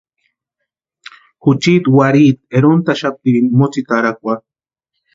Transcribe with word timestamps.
Juchiti 1.47 1.95
warhiiti 1.99 2.43
erontaxaptirini 2.61 3.57
motsetarakwarhu. 3.63 4.47